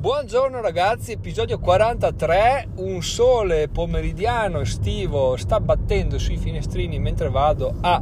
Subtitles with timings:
[0.00, 8.00] Buongiorno ragazzi, episodio 43, un sole pomeridiano estivo sta battendo sui finestrini mentre vado a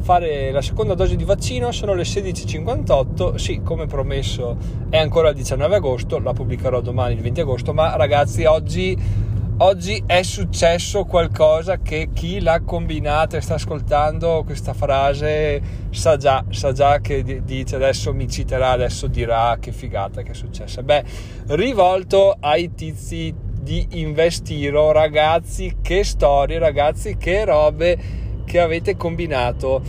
[0.00, 4.56] fare la seconda dose di vaccino, sono le 16.58, sì come promesso
[4.90, 8.98] è ancora il 19 agosto, la pubblicherò domani il 20 agosto, ma ragazzi oggi
[9.58, 16.44] Oggi è successo qualcosa che chi l'ha combinata e sta ascoltando questa frase sa già,
[16.50, 20.82] sa già che dice adesso mi citerà, adesso dirà che figata che è successa.
[20.82, 21.04] Beh,
[21.46, 27.98] rivolto ai tizi di Investiro, ragazzi, che storie, ragazzi, che robe
[28.44, 29.80] che avete combinato.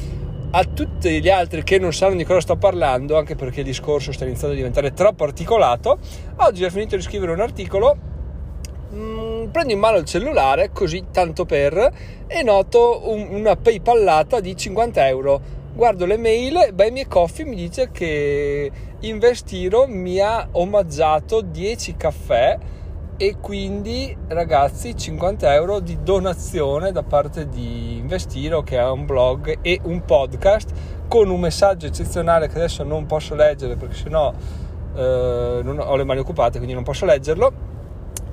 [0.49, 4.13] A tutti gli altri che non sanno di cosa sto parlando, anche perché il discorso
[4.13, 5.99] sta iniziando a diventare troppo articolato,
[6.37, 8.06] oggi ho finito di scrivere un articolo
[9.47, 11.91] prendo in mano il cellulare così tanto per
[12.27, 15.41] e noto un, una paypallata di 50 euro.
[15.73, 22.57] Guardo le mail Buy Me Coffee mi dice che Investiro mi ha omaggiato 10 caffè
[23.15, 29.59] e quindi ragazzi 50 euro di donazione da parte di Investiro che ha un blog
[29.61, 30.71] e un podcast
[31.07, 34.33] con un messaggio eccezionale che adesso non posso leggere perché sennò
[34.95, 37.76] eh, non ho le mani occupate quindi non posso leggerlo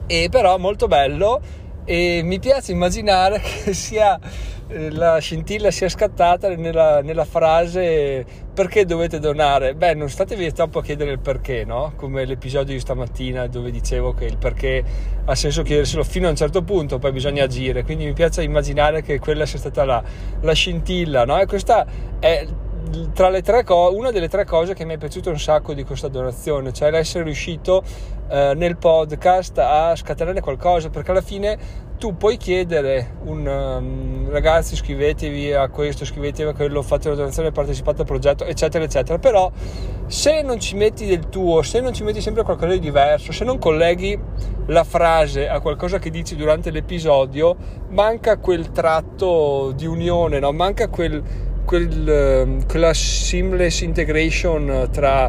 [0.06, 1.40] e però molto bello
[1.84, 4.18] e mi piace immaginare che sia
[4.68, 10.78] eh, la scintilla sia scattata nella, nella, frase perché dovete donare beh non statevi troppo
[10.78, 11.92] a chiedere il perché no?
[11.96, 14.82] come l'episodio di stamattina dove dicevo che il perché
[15.24, 19.02] ha senso chiederselo fino a un certo punto poi bisogna agire quindi mi piace immaginare
[19.02, 20.02] che quella sia stata la,
[20.40, 21.38] la scintilla no?
[21.38, 21.86] e questa
[22.18, 22.46] è
[23.12, 25.84] tra le tre cose, una delle tre cose che mi è piaciuto un sacco di
[25.84, 27.82] questa donazione, cioè l'essere riuscito
[28.28, 31.58] eh, nel podcast a scatenare qualcosa, perché alla fine
[31.98, 37.52] tu puoi chiedere un um, ragazzi iscrivetevi a questo, iscrivetevi a quello, fate una donazione,
[37.52, 39.18] partecipate al progetto, eccetera, eccetera.
[39.18, 39.50] Però
[40.06, 43.44] se non ci metti del tuo, se non ci metti sempre qualcosa di diverso, se
[43.44, 44.18] non colleghi
[44.66, 47.56] la frase a qualcosa che dici durante l'episodio,
[47.90, 50.52] manca quel tratto di unione, no?
[50.52, 51.22] manca quel
[51.74, 55.28] quel, ehm, quella seamless integration tra,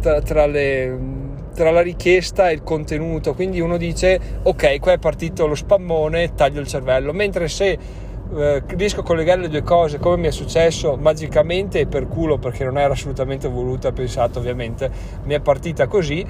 [0.00, 0.98] tra, tra, le,
[1.54, 3.34] tra, la richiesta e il contenuto.
[3.34, 7.12] Quindi uno dice: Ok, qua è partito lo spammone, taglio il cervello.
[7.12, 7.78] Mentre se
[8.36, 12.38] eh, riesco a collegare le due cose, come mi è successo magicamente e per culo,
[12.38, 14.90] perché non era assolutamente voluta, pensato ovviamente,
[15.22, 16.26] mi è partita così.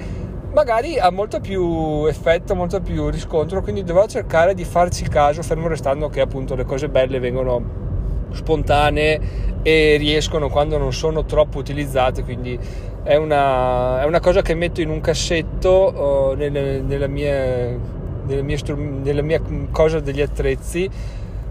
[0.53, 5.67] Magari ha molto più effetto, molto più riscontro, quindi dovrò cercare di farci caso, fermo
[5.67, 7.85] restando che appunto le cose belle vengono
[8.37, 9.19] spontanee
[9.63, 12.57] e riescono quando non sono troppo utilizzate quindi
[13.03, 17.77] è una, è una cosa che metto in un cassetto uh, nelle, nella, mia,
[18.25, 18.57] nella, mia
[19.03, 20.89] nella mia cosa degli attrezzi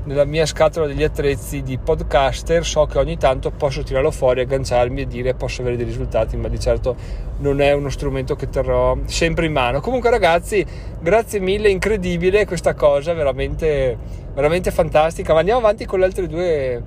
[0.07, 5.03] nella mia scatola degli attrezzi di podcaster so che ogni tanto posso tirarlo fuori, agganciarmi
[5.03, 6.97] e dire posso avere dei risultati, ma di certo
[7.39, 9.81] non è uno strumento che terrò sempre in mano.
[9.81, 10.65] Comunque ragazzi,
[11.01, 13.99] grazie mille, incredibile questa cosa, veramente,
[14.33, 15.33] veramente fantastica.
[15.33, 16.83] Ma andiamo avanti con le altre due...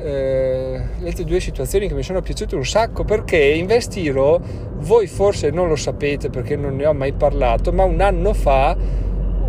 [0.00, 4.40] Eh, le altre due situazioni che mi sono piaciute un sacco perché Investiro
[4.76, 8.76] voi forse non lo sapete perché non ne ho mai parlato ma un anno fa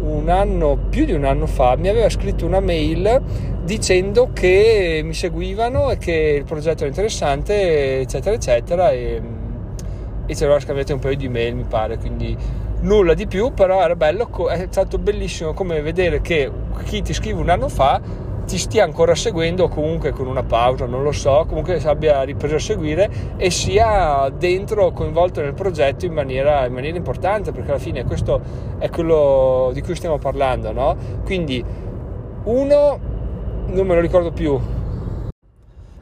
[0.01, 3.21] un anno, più di un anno fa, mi aveva scritto una mail
[3.63, 9.21] dicendo che mi seguivano e che il progetto era interessante, eccetera, eccetera, e,
[10.25, 12.35] e ci aveva scambiato un paio di mail, mi pare, quindi
[12.81, 16.49] nulla di più, però era bello, è stato bellissimo come vedere che
[16.83, 17.99] chi ti scrive un anno fa
[18.49, 22.55] ti stia ancora seguendo o comunque con una pausa, non lo so, comunque abbia ripreso
[22.55, 27.79] a seguire e sia dentro coinvolto nel progetto in maniera, in maniera importante, perché alla
[27.79, 28.41] fine questo
[28.79, 30.97] è quello di cui stiamo parlando, no?
[31.23, 31.63] Quindi
[32.45, 32.99] uno,
[33.67, 34.59] non me lo ricordo più,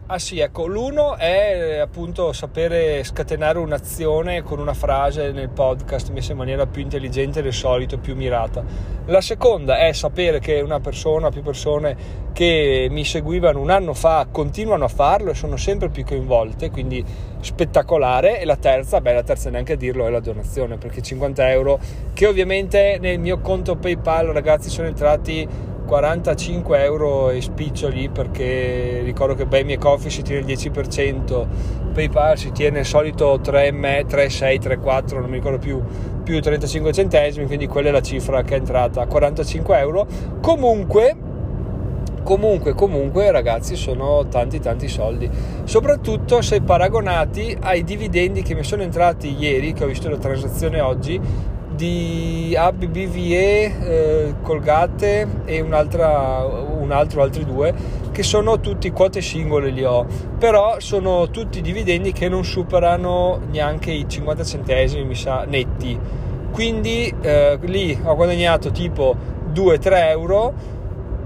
[0.10, 6.32] Ah sì, ecco, l'uno è appunto sapere scatenare un'azione con una frase nel podcast messa
[6.32, 8.64] in maniera più intelligente del solito, più mirata.
[9.08, 11.98] La seconda è sapere che una persona, più persone
[12.32, 17.04] che mi seguivano un anno fa continuano a farlo e sono sempre più coinvolte, quindi
[17.42, 18.40] spettacolare.
[18.40, 21.80] E la terza, beh la terza neanche a dirlo, è la donazione, perché 50 euro
[22.14, 25.46] che ovviamente nel mio conto PayPal ragazzi sono entrati
[25.88, 31.48] 45 euro e spiccioli perché ricordo che Buy Me Coffee si tiene il 10%,
[31.94, 35.82] PayPal si tiene il solito 3, 3 6, 3, 4, non mi ricordo più,
[36.24, 40.06] più 35 centesimi, quindi quella è la cifra che è entrata, 45 euro.
[40.42, 41.16] Comunque,
[42.22, 45.30] comunque, comunque ragazzi sono tanti tanti soldi,
[45.64, 50.82] soprattutto se paragonati ai dividendi che mi sono entrati ieri, che ho visto la transazione
[50.82, 57.74] oggi, di ABBVE, eh, Colgate e un altro, altri due
[58.12, 60.06] che sono tutti quote singole li ho,
[60.40, 65.98] però sono tutti dividendi che non superano neanche i 50 centesimi mi sa netti.
[66.52, 69.16] Quindi eh, lì ho guadagnato tipo
[69.54, 70.54] 2-3 euro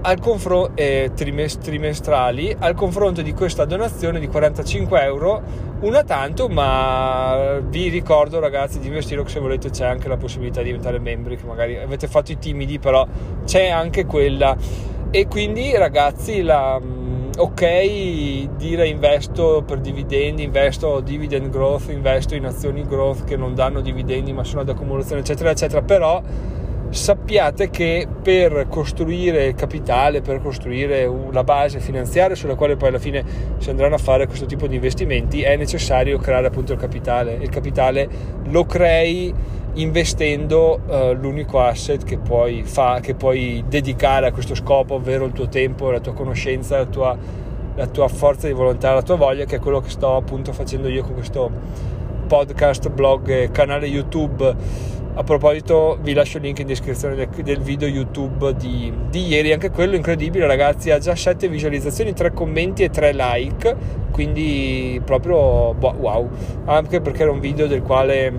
[0.02, 5.42] al confron- eh, trimestrali al confronto di questa donazione di 45 euro
[5.82, 10.66] una tanto ma vi ricordo ragazzi di investire se volete c'è anche la possibilità di
[10.66, 13.06] diventare membri che magari avete fatto i timidi però
[13.44, 14.56] c'è anche quella.
[15.10, 22.46] E quindi ragazzi la, mm, ok dire investo per dividendi investo dividend growth investo in
[22.46, 26.22] azioni growth che non danno dividendi ma sono ad accumulazione eccetera eccetera però
[26.92, 33.24] sappiate che per costruire capitale, per costruire la base finanziaria sulla quale poi alla fine
[33.56, 37.38] si andranno a fare questo tipo di investimenti, è necessario creare appunto il capitale.
[37.40, 38.08] Il capitale
[38.44, 39.32] lo crei
[39.74, 45.32] investendo uh, l'unico asset che puoi, fa, che puoi dedicare a questo scopo, ovvero il
[45.32, 47.16] tuo tempo, la tua conoscenza, la tua,
[47.74, 50.88] la tua forza di volontà, la tua voglia, che è quello che sto appunto facendo
[50.88, 51.50] io con questo
[52.26, 57.86] podcast, blog canale YouTube a proposito, vi lascio il link in descrizione del, del video
[57.86, 60.90] YouTube di, di, ieri, anche quello incredibile, ragazzi.
[60.90, 63.76] Ha già 7 visualizzazioni, 3 commenti e 3 like.
[64.10, 66.30] Quindi, proprio boh, wow.
[66.64, 68.32] Anche perché era un video del quale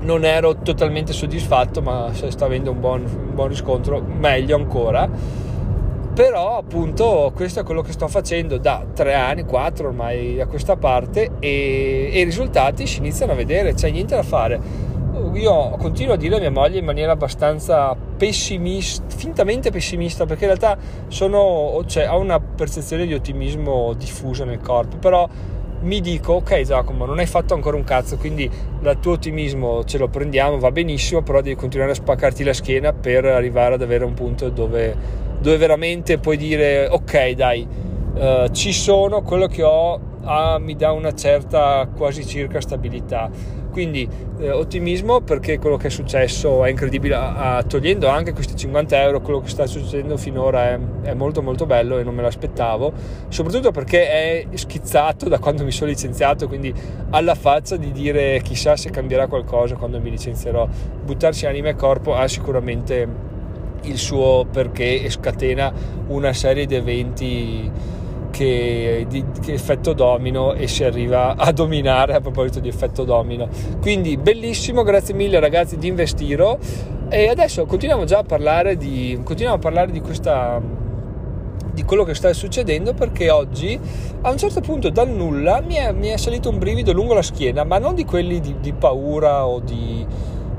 [0.00, 5.08] non ero totalmente soddisfatto, ma se sta avendo un buon, un buon riscontro, meglio ancora.
[6.14, 10.76] Però, appunto, questo è quello che sto facendo da 3 anni, 4 ormai a questa
[10.76, 14.83] parte, e, e i risultati si iniziano a vedere, c'è niente da fare
[15.34, 20.56] io continuo a dire a mia moglie in maniera abbastanza pessimista, fintamente pessimista, perché in
[20.56, 20.78] realtà
[21.08, 25.28] sono, cioè, ho una percezione di ottimismo diffusa nel corpo, però
[25.80, 29.98] mi dico, ok Giacomo, non hai fatto ancora un cazzo, quindi il tuo ottimismo ce
[29.98, 34.04] lo prendiamo, va benissimo, però devi continuare a spaccarti la schiena per arrivare ad avere
[34.04, 34.96] un punto dove,
[35.40, 37.66] dove veramente puoi dire, ok dai,
[38.14, 43.30] uh, ci sono, quello che ho ah, mi dà una certa quasi circa stabilità
[43.74, 48.54] quindi eh, ottimismo perché quello che è successo è incredibile, a, a, togliendo anche questi
[48.54, 52.22] 50 euro, quello che sta succedendo finora è, è, molto molto bello e non me
[52.22, 52.92] l'aspettavo,
[53.28, 56.72] soprattutto perché è schizzato da quando mi sono licenziato, quindi
[57.10, 60.68] alla faccia di dire chissà se cambierà qualcosa quando mi licenzierò,
[61.04, 63.32] buttarsi anima e corpo ha sicuramente
[63.82, 65.72] il suo perché e scatena
[66.06, 67.70] una serie di eventi
[68.34, 73.48] che, di, che effetto domino e si arriva a dominare a proposito di effetto domino.
[73.80, 76.58] Quindi bellissimo, grazie mille ragazzi di Investiro.
[77.08, 80.60] E adesso continuiamo già a parlare di, continuiamo a parlare di questa
[81.72, 83.76] di quello che sta succedendo perché oggi
[84.20, 87.22] a un certo punto dal nulla mi è, mi è salito un brivido lungo la
[87.22, 90.06] schiena ma non di quelli di, di paura o di,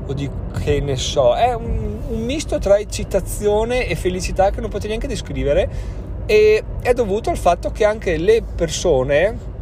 [0.06, 0.28] o di
[0.62, 1.34] che ne so.
[1.34, 6.92] È un, un misto tra eccitazione e felicità che non potete neanche descrivere e è
[6.92, 9.54] dovuto al fatto che anche le persone,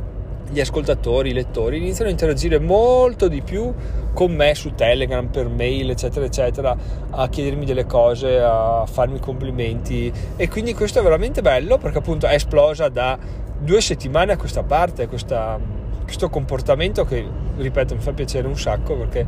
[0.51, 3.73] gli ascoltatori, i lettori iniziano a interagire molto di più
[4.15, 6.77] con me su Telegram, per mail, eccetera, eccetera,
[7.11, 10.11] a chiedermi delle cose, a farmi complimenti.
[10.37, 13.19] E quindi questo è veramente bello perché appunto è esplosa da
[13.59, 15.59] due settimane a questa parte, questa,
[16.03, 17.27] questo comportamento che,
[17.57, 19.27] ripeto, mi fa piacere un sacco perché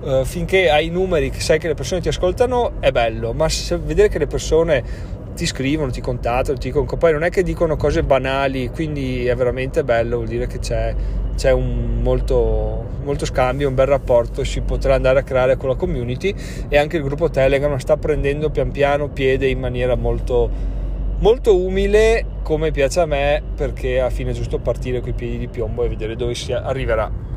[0.00, 3.76] uh, finché hai i numeri, sai che le persone ti ascoltano, è bello, ma se
[3.76, 7.76] vedere che le persone ti scrivono, ti contattano, ti dicono, poi non è che dicono
[7.76, 10.94] cose banali, quindi è veramente bello, vuol dire che c'è,
[11.36, 15.74] c'è un molto, molto scambio, un bel rapporto, si potrà andare a creare con la
[15.74, 16.34] community
[16.68, 20.48] e anche il gruppo Telegram sta prendendo pian piano piede in maniera molto,
[21.18, 25.38] molto umile, come piace a me, perché a fine è giusto partire con i piedi
[25.38, 27.33] di piombo e vedere dove si arriverà.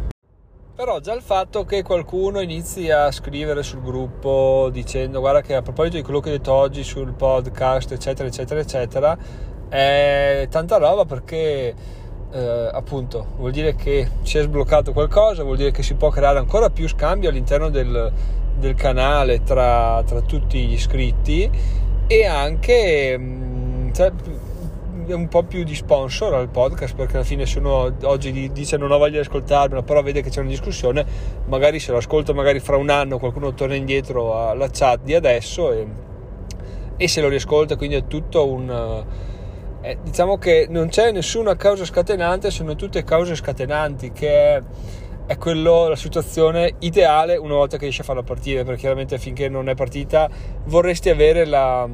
[0.78, 5.64] Però già il fatto che qualcuno inizi a scrivere sul gruppo dicendo guarda che a
[5.64, 9.18] proposito di quello che hai detto oggi sul podcast eccetera eccetera eccetera
[9.70, 11.74] è tanta roba perché
[12.32, 16.38] eh, appunto vuol dire che si è sbloccato qualcosa, vuol dire che si può creare
[16.38, 18.14] ancora più scambio all'interno del,
[18.60, 21.50] del canale tra, tra, tutti gli iscritti
[22.06, 24.12] e anche mm, cioè,
[25.14, 28.92] un po' più di sponsor al podcast perché alla fine se uno oggi dice non
[28.92, 31.06] ho voglia di ascoltarmelo però vede che c'è una discussione
[31.46, 35.72] magari se lo ascolta magari fra un anno qualcuno torna indietro alla chat di adesso
[35.72, 35.88] e,
[36.98, 39.06] e se lo riascolta quindi è tutto un
[39.82, 44.62] eh, diciamo che non c'è nessuna causa scatenante se non tutte cause scatenanti che è
[45.28, 49.50] è quello la situazione ideale una volta che riesci a farla partire perché chiaramente finché
[49.50, 50.30] non è partita
[50.64, 51.86] vorresti avere la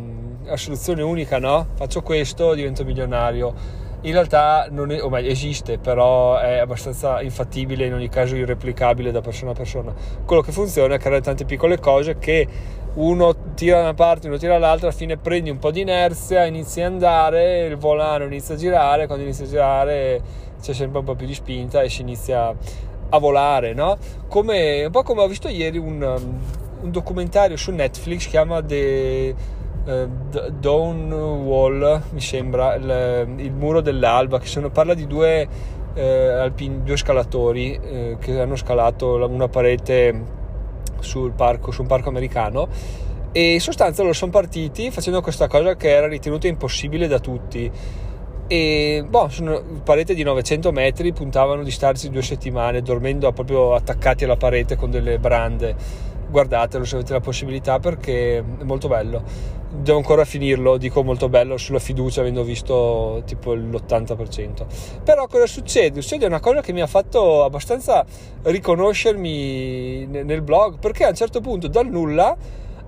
[0.45, 1.67] la soluzione unica, no?
[1.75, 3.81] Faccio questo, divento milionario.
[4.01, 9.11] In realtà non è, o meglio, esiste, però è abbastanza infattibile, in ogni caso irreplicabile
[9.11, 9.93] da persona a persona.
[10.25, 12.47] Quello che funziona è creare tante piccole cose che
[12.95, 16.45] uno tira da una parte, uno tira dall'altra, alla fine prendi un po' di inerzia,
[16.45, 20.21] inizi a andare, il volano inizia a girare, quando inizia a girare
[20.61, 22.53] c'è sempre un po' più di spinta e si inizia
[23.09, 23.97] a volare, no?
[24.27, 26.39] Come, un po' come ho visto ieri un, um,
[26.81, 34.39] un documentario su Netflix, si chiama The Dawn Wall, mi sembra, il, il muro dell'alba,
[34.39, 35.47] che sono, parla di due,
[35.93, 40.41] eh, alpini, due scalatori eh, che hanno scalato una parete
[40.99, 42.67] sul parco, su un parco americano
[43.35, 47.69] e in sostanza loro sono partiti facendo questa cosa che era ritenuta impossibile da tutti.
[48.45, 54.25] E boh, sono parete di 900 metri puntavano di starci due settimane dormendo proprio attaccati
[54.25, 55.75] alla parete con delle brande
[56.33, 59.21] guardatelo se avete la possibilità perché è molto bello
[59.69, 64.65] devo ancora finirlo dico molto bello sulla fiducia avendo visto tipo l'80%
[65.03, 66.01] però cosa succede?
[66.01, 68.03] succede una cosa che mi ha fatto abbastanza
[68.41, 72.35] riconoscermi nel blog perché a un certo punto dal nulla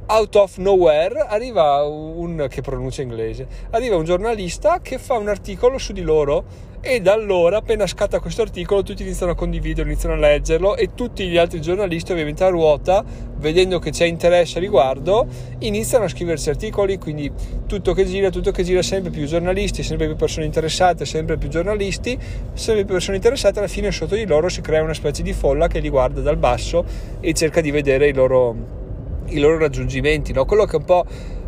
[0.08, 3.48] out of nowhere arriva un che pronuncia inglese.
[3.72, 8.20] Arriva un giornalista che fa un articolo su di loro e da allora appena scatta
[8.20, 12.44] questo articolo tutti iniziano a condividerlo iniziano a leggerlo e tutti gli altri giornalisti ovviamente
[12.44, 13.04] a ruota
[13.38, 15.26] vedendo che c'è interesse a riguardo
[15.60, 17.32] iniziano a scriversi articoli quindi
[17.66, 21.50] tutto che gira tutto che gira sempre più giornalisti sempre più persone interessate sempre più
[21.50, 22.20] giornalisti
[22.54, 25.66] sempre più persone interessate alla fine sotto di loro si crea una specie di folla
[25.66, 26.86] che li guarda dal basso
[27.20, 28.84] e cerca di vedere i loro
[29.28, 30.46] i loro raggiungimenti, no?
[30.46, 31.06] quello che un po'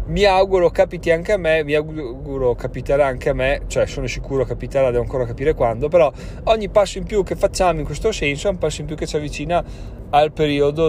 [0.08, 4.46] mi auguro capiti anche a me, mi auguro capiterà anche a me, cioè sono sicuro
[4.46, 6.12] capiterà, devo ancora capire quando, però
[6.46, 9.06] ogni passo in più che facciamo in questo senso è un passo in più che
[9.06, 9.64] ci avvicina
[10.10, 10.32] al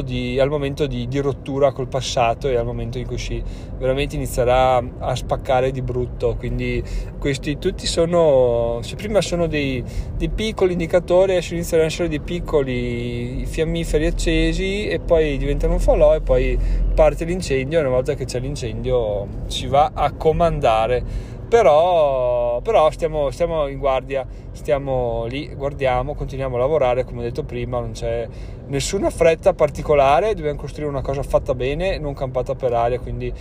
[0.04, 3.42] di, al momento di, di, rottura col passato e al momento in cui si
[3.76, 6.36] veramente inizierà a spaccare di brutto.
[6.36, 6.82] Quindi
[7.18, 9.82] questi tutti sono se prima sono dei,
[10.16, 15.80] dei piccoli indicatori adesso iniziano ad essere dei piccoli fiammiferi accesi e poi diventano un
[15.80, 16.58] falò e poi
[16.94, 17.78] parte l'incendio.
[17.78, 21.36] E una volta che c'è l'incendio si va a comandare.
[21.48, 27.42] Però, però stiamo, stiamo, in guardia, stiamo lì, guardiamo, continuiamo a lavorare, come ho detto
[27.42, 28.28] prima, non c'è
[28.68, 33.32] nessuna fretta particolare, dobbiamo costruire una cosa fatta bene, non campata per aria, quindi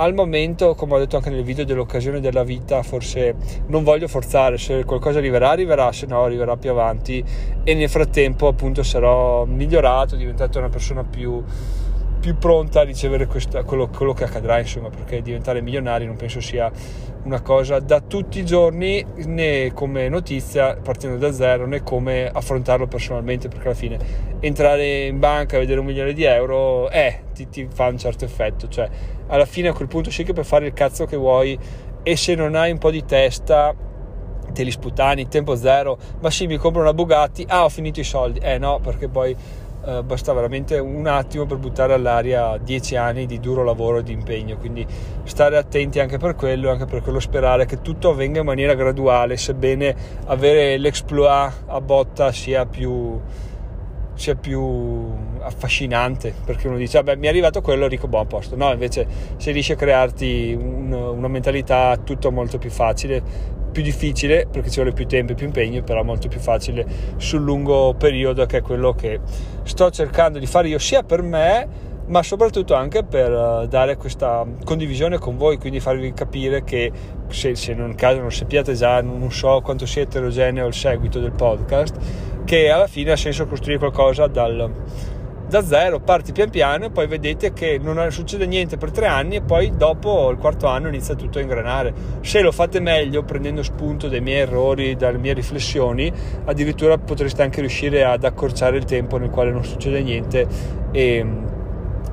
[0.00, 3.34] al momento, come ho detto anche nel video dell'occasione della vita, forse
[3.66, 7.24] non voglio forzare, se qualcosa arriverà, arriverà, se no arriverà più avanti
[7.64, 11.42] e nel frattempo appunto sarò migliorato, diventato una persona più
[12.18, 16.40] più pronta a ricevere questa, quello, quello, che accadrà, insomma, perché diventare milionari non penso
[16.40, 16.70] sia
[17.24, 22.86] una cosa da tutti i giorni né come notizia partendo da zero né come affrontarlo
[22.86, 23.98] personalmente, perché alla fine
[24.40, 28.24] entrare in banca e vedere un milione di euro eh, ti, ti fa un certo
[28.24, 28.88] effetto, cioè
[29.26, 31.58] alla fine a quel punto sì che puoi fare il cazzo che vuoi
[32.02, 33.74] e se non hai un po' di testa
[34.52, 38.04] te li sputani, tempo zero, ma sì mi compro una Bugatti, ah ho finito i
[38.04, 39.36] soldi, eh no perché poi
[39.88, 44.12] eh, basta veramente un attimo per buttare all'aria dieci anni di duro lavoro e di
[44.12, 44.86] impegno, quindi
[45.24, 49.38] stare attenti anche per quello, anche per quello sperare che tutto avvenga in maniera graduale,
[49.38, 53.18] sebbene avere l'exploit a botta sia più,
[54.12, 58.72] sia più affascinante perché uno dice vabbè mi è arrivato quello dico buon posto no
[58.72, 64.70] invece se riesci a crearti un, una mentalità tutto molto più facile più difficile perché
[64.70, 68.58] ci vuole più tempo e più impegno, però molto più facile sul lungo periodo che
[68.58, 69.20] è quello che
[69.62, 71.68] sto cercando di fare io sia per me
[72.08, 76.90] ma soprattutto anche per eh, dare questa condivisione con voi, quindi farvi capire che
[77.28, 81.32] se, se non caso non sappiate già, non so quanto sia eterogeneo il seguito del
[81.32, 81.96] podcast,
[82.44, 84.72] che alla fine ha senso costruire qualcosa dal,
[85.48, 89.36] da zero, parti pian piano e poi vedete che non succede niente per tre anni
[89.36, 91.94] e poi dopo il quarto anno inizia tutto a ingranare.
[92.20, 96.12] Se lo fate meglio prendendo spunto dai miei errori, dalle mie riflessioni,
[96.44, 100.46] addirittura potreste anche riuscire ad accorciare il tempo nel quale non succede niente
[100.92, 101.26] e,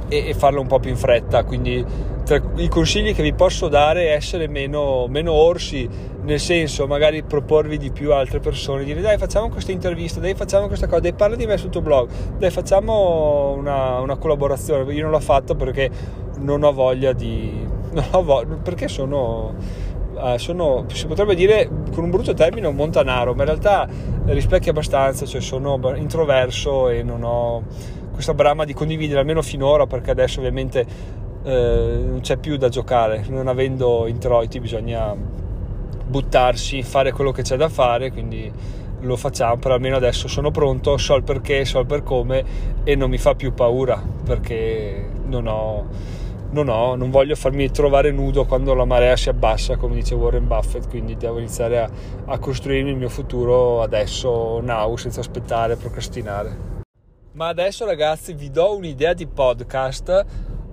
[0.07, 1.43] e, e farlo un po' più in fretta.
[1.43, 5.87] Quindi tra i consigli che vi posso dare è essere meno, meno, orsi,
[6.23, 10.33] nel senso magari proporvi di più a altre persone, dire dai facciamo questa intervista, dai
[10.33, 14.91] facciamo questa cosa, dai parla di me sul tuo blog, dai facciamo una, una collaborazione,
[14.91, 15.89] io non l'ho fatto perché
[16.39, 17.73] non ho voglia di...
[18.11, 19.53] Ho voglia, perché sono...
[20.15, 23.87] Uh, sono, si potrebbe dire con un brutto termine un montanaro, ma in realtà
[24.25, 27.63] rispecchia abbastanza, cioè sono introverso e non ho
[28.13, 30.85] questa brama di condividere almeno finora perché adesso ovviamente
[31.45, 35.15] eh, non c'è più da giocare, non avendo introiti bisogna
[36.07, 38.51] buttarsi, fare quello che c'è da fare, quindi
[39.01, 42.43] lo facciamo, però almeno adesso sono pronto, so il perché, so il per come
[42.83, 45.87] e non mi fa più paura perché non ho,
[46.49, 50.47] non ho, non voglio farmi trovare nudo quando la marea si abbassa, come dice Warren
[50.47, 51.89] Buffett, quindi devo iniziare a,
[52.25, 56.73] a costruirmi il mio futuro adesso, now, senza aspettare, procrastinare.
[57.33, 60.25] Ma adesso ragazzi vi do un'idea di podcast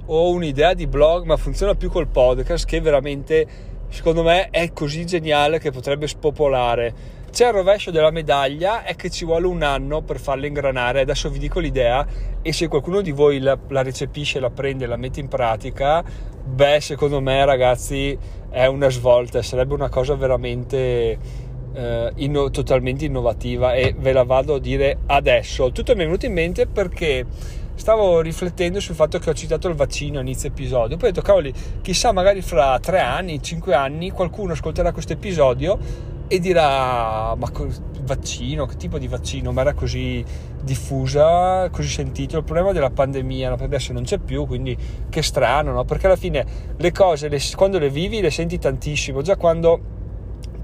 [0.06, 3.46] ho un'idea di blog, ma funziona più col podcast che veramente
[3.88, 7.20] secondo me è così geniale che potrebbe spopolare.
[7.30, 11.00] C'è il rovescio della medaglia, è che ci vuole un anno per farla ingranare.
[11.00, 12.06] Adesso vi dico l'idea
[12.42, 16.02] e se qualcuno di voi la, la recepisce, la prende, la mette in pratica,
[16.44, 18.18] beh, secondo me ragazzi
[18.50, 21.18] è una svolta, sarebbe una cosa veramente
[21.72, 25.72] eh, inno- totalmente innovativa e ve la vado a dire adesso.
[25.72, 27.24] Tutto mi è venuto in mente perché
[27.74, 30.96] stavo riflettendo sul fatto che ho citato il vaccino a inizio episodio.
[30.96, 31.52] Poi ho detto, cavoli,
[31.82, 35.78] chissà, magari fra tre anni, cinque anni, qualcuno ascolterà questo episodio
[36.28, 37.50] e dirà: Ma
[38.04, 39.52] vaccino, che tipo di vaccino?
[39.52, 40.24] Ma era così
[40.62, 42.38] diffusa, così sentito.
[42.38, 43.56] Il problema della pandemia no?
[43.60, 44.76] adesso non c'è più, quindi
[45.08, 45.84] che strano, no?
[45.84, 46.44] Perché alla fine
[46.76, 49.22] le cose, le, quando le vivi, le senti tantissimo.
[49.22, 49.80] Già quando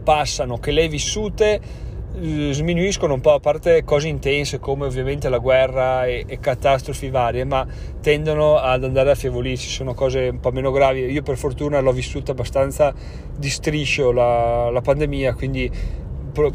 [0.02, 1.86] passano, che le hai vissute
[2.20, 7.44] sminuiscono un po' a parte cose intense come ovviamente la guerra e, e, catastrofi varie
[7.44, 7.66] ma
[8.00, 11.92] tendono ad andare a affievolirsi sono cose un po' meno gravi io per fortuna l'ho
[11.92, 12.92] vissuta abbastanza
[13.36, 15.70] di striscio la, la pandemia quindi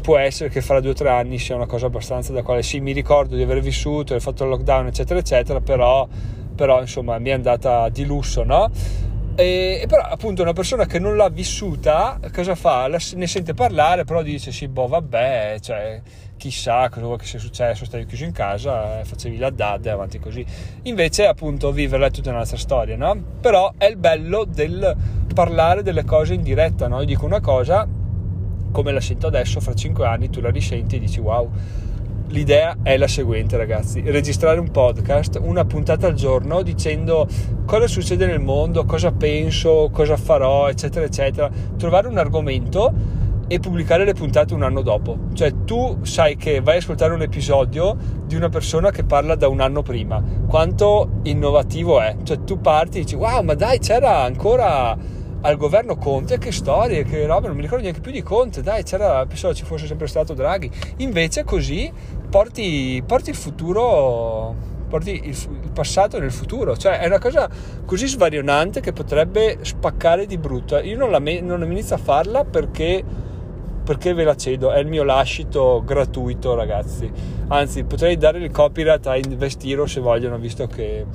[0.00, 2.80] può essere che fra due o tre anni sia una cosa abbastanza da quale sì
[2.80, 6.06] mi ricordo di aver vissuto aver fatto il lockdown eccetera eccetera però,
[6.54, 8.70] però insomma mi è andata di lusso no?
[9.36, 12.86] E, e, però appunto una persona che non l'ha vissuta cosa fa?
[12.86, 16.00] La, ne sente parlare però dice sì boh vabbè cioè
[16.36, 19.90] chissà cosa vuoi che sia successo stavi chiuso in casa eh, facevi la dad e
[19.90, 20.44] avanti così
[20.82, 23.20] invece appunto viverla è tutta un'altra storia no?
[23.40, 24.94] però è il bello del
[25.34, 27.00] parlare delle cose in diretta no?
[27.00, 27.88] io dico una cosa
[28.70, 31.50] come la sento adesso fra cinque anni tu la risenti e dici wow
[32.34, 37.28] L'idea è la seguente, ragazzi: registrare un podcast, una puntata al giorno, dicendo
[37.64, 41.48] cosa succede nel mondo, cosa penso, cosa farò, eccetera, eccetera.
[41.78, 42.92] Trovare un argomento
[43.46, 45.16] e pubblicare le puntate un anno dopo.
[45.32, 49.46] Cioè, tu sai che vai a ascoltare un episodio di una persona che parla da
[49.46, 50.20] un anno prima.
[50.48, 52.16] Quanto innovativo è?
[52.24, 54.98] Cioè, tu parti e dici: Wow, ma dai, c'era ancora
[55.44, 58.82] al governo Conte, che storie, che roba, non mi ricordo neanche più di Conte, dai,
[58.82, 60.70] c'era, pensavo ci fosse sempre stato Draghi.
[60.98, 61.92] Invece così
[62.34, 64.56] porti, porti il futuro,
[64.88, 67.48] porti il, il, passato nel futuro, cioè è una cosa
[67.84, 70.76] così svarionante che potrebbe spaccare di brutto.
[70.78, 73.04] Io non, la me, non inizio a farla perché
[73.84, 77.08] perché ve la cedo, è il mio lascito gratuito ragazzi,
[77.48, 81.06] anzi potrei dare il copyright a Investiro se vogliono visto che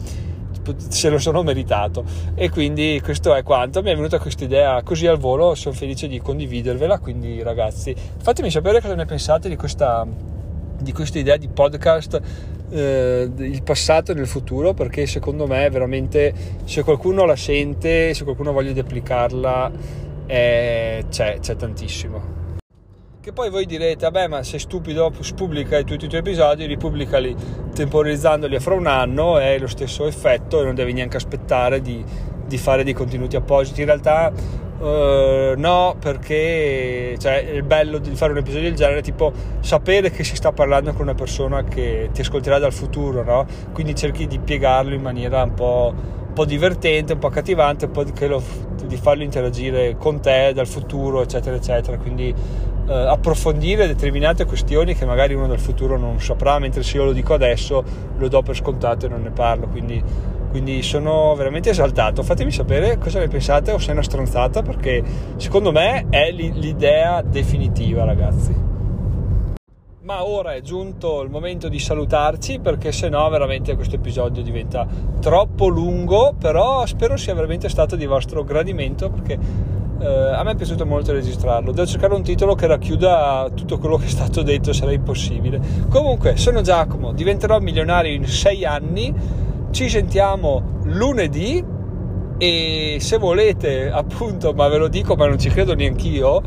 [0.78, 2.06] se lo sono meritato.
[2.34, 3.82] E quindi questo è quanto.
[3.82, 5.54] Mi è venuta questa idea così al volo.
[5.56, 7.00] Sono felice di condividervela.
[7.00, 10.06] Quindi ragazzi fatemi sapere cosa ne pensate di questa,
[10.80, 12.22] di questa idea di podcast
[12.72, 16.34] eh, il passato e nel futuro perché secondo me veramente
[16.66, 19.72] se qualcuno la sente se qualcuno voglia di applicarla
[20.28, 22.38] eh, c'è, c'è tantissimo
[23.22, 27.36] che poi voi direte, vabbè ma sei stupido, pubblica tutti i tuoi episodi, ripubblicali
[27.76, 32.04] temporizzandoli fra un anno, è lo stesso effetto e non devi neanche aspettare di,
[32.48, 33.82] di fare dei contenuti appositi.
[33.82, 34.32] In realtà
[34.80, 40.10] uh, no, perché cioè, il bello di fare un episodio del genere è tipo sapere
[40.12, 43.46] che si sta parlando con una persona che ti ascolterà dal futuro, no?
[43.74, 45.94] Quindi cerchi di piegarlo in maniera un po',
[46.46, 48.42] divertente, un po' accattivante, un po' di, lo,
[48.86, 51.98] di farlo interagire con te dal futuro, eccetera, eccetera.
[51.98, 52.34] Quindi
[52.88, 57.12] eh, approfondire determinate questioni che magari uno del futuro non saprà, mentre se io lo
[57.12, 57.84] dico adesso
[58.18, 59.68] lo do per scontato e non ne parlo.
[59.68, 60.02] Quindi,
[60.50, 62.24] quindi sono veramente esaltato.
[62.24, 65.04] Fatemi sapere cosa ne pensate o se è una stronzata, perché
[65.38, 68.68] secondo me è l'idea definitiva, ragazzi.
[70.02, 74.88] Ma ora è giunto il momento di salutarci perché se no veramente questo episodio diventa
[75.22, 79.38] troppo lungo, però spero sia veramente stato di vostro gradimento perché
[80.00, 81.72] eh, a me è piaciuto molto registrarlo.
[81.72, 85.60] Devo cercare un titolo che racchiuda tutto quello che è stato detto, sarà impossibile.
[85.90, 89.14] Comunque, sono Giacomo, diventerò milionario in sei anni.
[89.72, 91.64] Ci sentiamo lunedì
[92.38, 96.42] e se volete, appunto, ma ve lo dico, ma non ci credo neanch'io,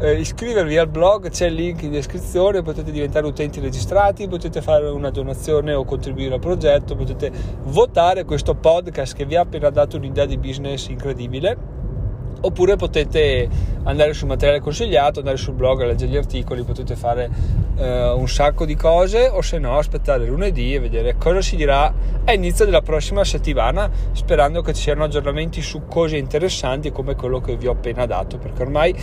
[0.00, 4.88] eh, iscrivervi al blog, c'è il link in descrizione, potete diventare utenti registrati, potete fare
[4.88, 7.30] una donazione o contribuire al progetto, potete
[7.64, 11.73] votare questo podcast che vi ha appena dato un'idea di business incredibile
[12.44, 13.48] oppure potete
[13.84, 17.30] andare sul materiale consigliato, andare sul blog a leggere gli articoli, potete fare
[17.76, 21.92] eh, un sacco di cose o se no aspettare lunedì e vedere cosa si dirà
[22.24, 27.40] a inizio della prossima settimana sperando che ci siano aggiornamenti su cose interessanti come quello
[27.40, 28.94] che vi ho appena dato perché ormai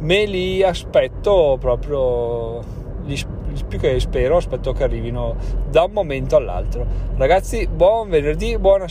[0.00, 2.60] me li aspetto proprio
[3.04, 3.18] li,
[3.66, 5.36] più che spero aspetto che arrivino
[5.70, 6.86] da un momento all'altro.
[7.16, 8.86] Ragazzi buon venerdì buona,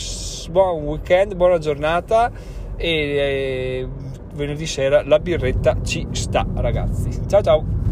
[0.50, 2.32] buon weekend buona giornata
[2.78, 3.88] e
[4.34, 7.10] venerdì sera la birretta ci sta ragazzi.
[7.28, 7.87] Ciao ciao